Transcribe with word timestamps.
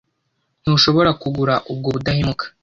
Ntushobora 0.61 1.11
kugura 1.21 1.55
ubwo 1.71 1.87
budahemuka. 1.95 2.45